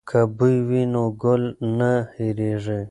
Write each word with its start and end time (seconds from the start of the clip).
که 0.09 0.19
بوی 0.37 0.55
وي 0.67 0.81
نو 0.93 1.03
ګل 1.21 1.43
نه 1.77 1.91
هیرېږي. 2.17 2.79